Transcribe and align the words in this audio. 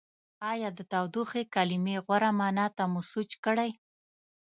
ایا 0.51 0.69
د 0.77 0.79
تودوخې 0.91 1.43
کلمې 1.55 1.95
غوره 2.05 2.31
معنا 2.39 2.65
ته 2.75 2.83
مو 2.91 3.01
سوچ 3.11 3.31
کړی؟ 3.45 3.69